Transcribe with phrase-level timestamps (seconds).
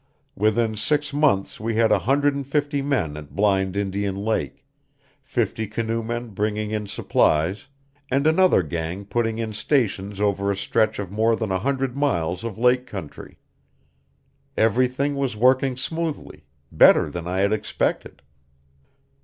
[0.35, 4.65] Within six months we had a hundred and fifty men at Blind Indian Lake,
[5.21, 7.67] fifty canoemen bringing in supplies,
[8.09, 12.43] and another gang putting in stations over a stretch of more than a hundred miles
[12.43, 13.37] of lake country.
[14.57, 18.23] Everything was working smoothly, better than I had expected.